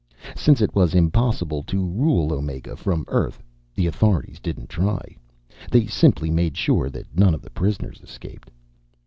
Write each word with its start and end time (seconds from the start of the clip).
Since 0.35 0.61
it 0.61 0.73
was 0.73 0.95
impossible 0.95 1.61
to 1.61 1.85
rule 1.85 2.33
Omega 2.33 2.75
from 2.75 3.05
Earth, 3.07 3.43
the 3.75 3.85
authorities 3.85 4.39
didn't 4.39 4.67
try. 4.67 5.15
They 5.69 5.85
simply 5.85 6.31
made 6.31 6.57
sure 6.57 6.89
that 6.89 7.15
none 7.15 7.35
of 7.35 7.43
the 7.43 7.51
prisoners 7.51 8.01
escaped. 8.01 8.49